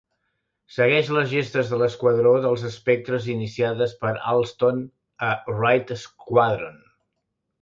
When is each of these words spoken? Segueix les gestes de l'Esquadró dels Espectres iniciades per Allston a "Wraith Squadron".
Segueix 0.75 1.09
les 1.17 1.27
gestes 1.33 1.67
de 1.73 1.77
l'Esquadró 1.81 2.31
dels 2.45 2.63
Espectres 2.69 3.27
iniciades 3.35 3.93
per 4.07 4.15
Allston 4.33 4.83
a 5.29 5.31
"Wraith 5.53 5.95
Squadron". 6.07 6.83